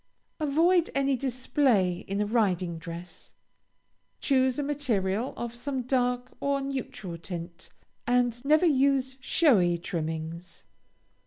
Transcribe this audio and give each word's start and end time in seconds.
Avoid 0.39 0.89
any 0.95 1.15
display 1.15 1.99
in 2.07 2.21
a 2.21 2.25
riding 2.25 2.79
dress. 2.79 3.33
Choose 4.19 4.57
a 4.57 4.63
material 4.63 5.31
of 5.37 5.53
some 5.53 5.83
dark 5.83 6.31
or 6.39 6.59
neutral 6.59 7.19
tint, 7.19 7.69
and 8.07 8.43
never 8.43 8.65
use 8.65 9.17
showy 9.21 9.77
trimmings. 9.77 10.63